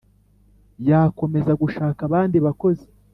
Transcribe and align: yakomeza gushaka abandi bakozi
yakomeza 0.89 1.51
gushaka 1.61 1.99
abandi 2.07 2.37
bakozi 2.45 2.85